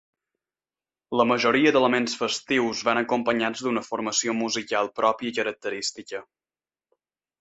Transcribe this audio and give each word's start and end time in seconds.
La 1.19 1.25
majoria 1.31 1.73
d'elements 1.75 2.17
festius 2.21 2.81
van 2.89 3.01
acompanyats 3.01 3.63
d'una 3.67 3.87
formació 3.91 4.35
musical 4.41 4.93
pròpia 5.01 5.37
característica. 5.41 6.23